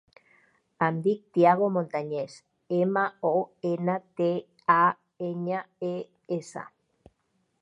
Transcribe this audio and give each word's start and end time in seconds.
Em 0.85 0.95
dic 1.07 1.19
Thiago 1.37 1.67
Montañes: 1.75 2.39
ema, 2.79 3.05
o, 3.31 3.33
ena, 3.75 4.01
te, 4.23 4.33
a, 4.81 4.83
enya, 5.33 5.65
e, 5.93 5.97
essa. 6.41 6.69